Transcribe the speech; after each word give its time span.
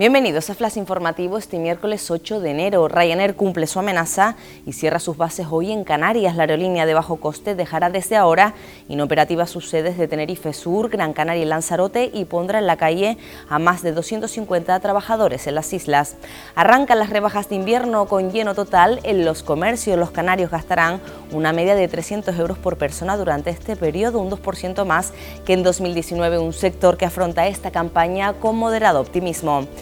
Bienvenidos 0.00 0.48
a 0.48 0.54
Flash 0.54 0.78
Informativo 0.78 1.36
este 1.36 1.58
miércoles 1.58 2.10
8 2.10 2.40
de 2.40 2.52
enero. 2.52 2.88
Ryanair 2.88 3.36
cumple 3.36 3.66
su 3.66 3.80
amenaza 3.80 4.34
y 4.64 4.72
cierra 4.72 4.98
sus 4.98 5.18
bases 5.18 5.48
hoy 5.50 5.72
en 5.72 5.84
Canarias. 5.84 6.36
La 6.36 6.44
aerolínea 6.44 6.86
de 6.86 6.94
bajo 6.94 7.16
coste 7.16 7.54
dejará 7.54 7.90
desde 7.90 8.16
ahora 8.16 8.54
inoperativas 8.88 9.50
sus 9.50 9.68
sedes 9.68 9.98
de 9.98 10.08
Tenerife 10.08 10.54
Sur, 10.54 10.88
Gran 10.88 11.12
Canaria 11.12 11.42
y 11.42 11.44
Lanzarote 11.44 12.10
y 12.14 12.24
pondrá 12.24 12.60
en 12.60 12.66
la 12.66 12.78
calle 12.78 13.18
a 13.50 13.58
más 13.58 13.82
de 13.82 13.92
250 13.92 14.80
trabajadores 14.80 15.46
en 15.46 15.54
las 15.54 15.70
islas. 15.74 16.16
Arrancan 16.54 16.98
las 16.98 17.10
rebajas 17.10 17.50
de 17.50 17.56
invierno 17.56 18.06
con 18.06 18.32
lleno 18.32 18.54
total 18.54 19.00
en 19.02 19.26
los 19.26 19.42
comercios. 19.42 19.98
Los 19.98 20.12
canarios 20.12 20.50
gastarán 20.50 21.02
una 21.30 21.52
media 21.52 21.74
de 21.74 21.88
300 21.88 22.38
euros 22.38 22.56
por 22.56 22.78
persona 22.78 23.18
durante 23.18 23.50
este 23.50 23.76
periodo, 23.76 24.18
un 24.20 24.30
2% 24.30 24.86
más 24.86 25.12
que 25.44 25.52
en 25.52 25.62
2019, 25.62 26.38
un 26.38 26.54
sector 26.54 26.96
que 26.96 27.04
afronta 27.04 27.46
esta 27.48 27.70
campaña 27.70 28.32
con 28.32 28.56
moderado 28.56 28.98
optimismo. 28.98 29.68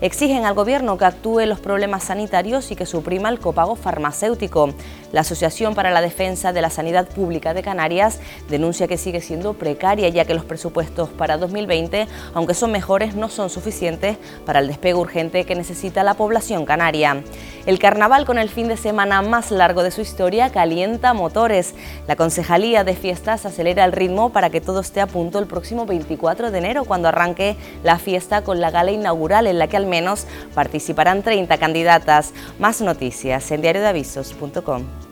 Exigen 0.00 0.44
al 0.44 0.54
Gobierno 0.54 0.96
que 0.96 1.06
actúe 1.06 1.40
los 1.40 1.58
problemas 1.58 2.04
sanitarios 2.04 2.70
y 2.70 2.76
que 2.76 2.86
suprima 2.86 3.30
el 3.30 3.40
copago 3.40 3.74
farmacéutico. 3.74 4.72
La 5.10 5.22
Asociación 5.22 5.74
para 5.74 5.90
la 5.90 6.00
Defensa 6.00 6.52
de 6.52 6.62
la 6.62 6.70
Sanidad 6.70 7.08
Pública 7.08 7.52
de 7.52 7.62
Canarias 7.62 8.20
denuncia 8.48 8.86
que 8.86 8.96
sigue 8.96 9.20
siendo 9.20 9.54
precaria 9.54 10.08
ya 10.08 10.24
que 10.24 10.34
los 10.34 10.44
presupuestos 10.44 11.08
para 11.08 11.36
2020, 11.36 12.06
aunque 12.32 12.54
son 12.54 12.70
mejores, 12.70 13.16
no 13.16 13.28
son 13.28 13.50
suficientes 13.50 14.18
para 14.46 14.60
el 14.60 14.68
despegue 14.68 14.94
urgente 14.94 15.44
que 15.44 15.56
necesita 15.56 16.04
la 16.04 16.14
población 16.14 16.64
canaria. 16.64 17.24
El 17.66 17.80
carnaval 17.80 18.24
con 18.24 18.38
el 18.38 18.50
fin 18.50 18.68
de 18.68 18.76
semana 18.76 19.20
más 19.20 19.50
largo 19.50 19.82
de 19.82 19.90
su 19.90 20.00
historia 20.00 20.50
calienta 20.50 21.12
motores. 21.12 21.74
La 22.06 22.14
Concejalía 22.14 22.84
de 22.84 22.94
Fiestas 22.94 23.46
acelera 23.46 23.84
el 23.84 23.92
ritmo 23.92 24.30
para 24.30 24.50
que 24.50 24.60
todo 24.60 24.78
esté 24.78 25.00
a 25.00 25.08
punto 25.08 25.40
el 25.40 25.46
próximo 25.46 25.86
24 25.86 26.52
de 26.52 26.58
enero 26.58 26.84
cuando 26.84 27.08
arranque 27.08 27.56
la 27.82 27.98
fiesta 27.98 28.44
con 28.44 28.60
la 28.60 28.70
gala 28.70 28.92
inaugural 28.92 29.48
en 29.48 29.58
la 29.58 29.66
que 29.66 29.76
al 29.76 29.87
menos 29.88 30.26
participarán 30.54 31.22
30 31.22 31.58
candidatas. 31.58 32.32
Más 32.58 32.80
noticias 32.80 33.50
en 33.50 33.62
diariodeavisos.com. 33.62 35.07